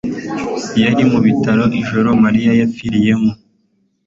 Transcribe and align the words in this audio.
yari 0.81 1.03
mu 1.11 1.19
bitaro 1.25 1.65
ijoro 1.81 2.09
Mariya 2.23 2.51
yapfiriyemo 2.59 3.31